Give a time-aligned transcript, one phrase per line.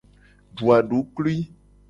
[0.61, 1.37] Du aduklui.